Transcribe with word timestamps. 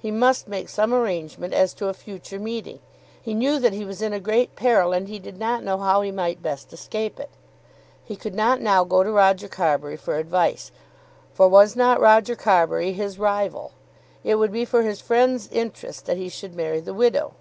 He 0.00 0.10
must 0.10 0.48
make 0.48 0.68
some 0.68 0.92
arrangement 0.92 1.54
as 1.54 1.72
to 1.74 1.86
a 1.86 1.94
future 1.94 2.40
meeting. 2.40 2.80
He 3.22 3.32
knew 3.32 3.60
that 3.60 3.72
he 3.72 3.84
was 3.84 4.02
in 4.02 4.12
a 4.12 4.18
great 4.18 4.56
peril, 4.56 4.92
and 4.92 5.06
he 5.06 5.20
did 5.20 5.38
not 5.38 5.62
know 5.62 5.78
how 5.78 6.02
he 6.02 6.10
might 6.10 6.42
best 6.42 6.72
escape 6.72 7.20
it. 7.20 7.30
He 8.02 8.16
could 8.16 8.34
not 8.34 8.60
now 8.60 8.82
go 8.82 9.04
to 9.04 9.12
Roger 9.12 9.46
Carbury 9.46 9.96
for 9.96 10.16
advice; 10.16 10.72
for 11.32 11.46
was 11.46 11.76
not 11.76 12.00
Roger 12.00 12.34
Carbury 12.34 12.92
his 12.92 13.20
rival? 13.20 13.70
It 14.24 14.34
would 14.34 14.50
be 14.50 14.64
for 14.64 14.82
his 14.82 15.00
friend's 15.00 15.46
interest 15.52 16.06
that 16.06 16.16
he 16.16 16.28
should 16.28 16.56
marry 16.56 16.80
the 16.80 16.92
widow. 16.92 17.34